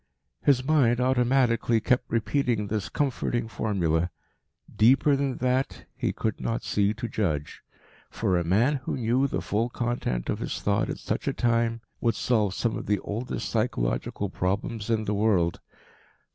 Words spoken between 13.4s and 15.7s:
psychological problems in the world.